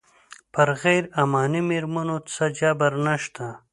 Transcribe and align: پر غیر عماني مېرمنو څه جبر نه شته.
پر 0.53 0.69
غیر 0.83 1.03
عماني 1.21 1.61
مېرمنو 1.69 2.17
څه 2.33 2.43
جبر 2.57 2.91
نه 3.05 3.15
شته. 3.23 3.47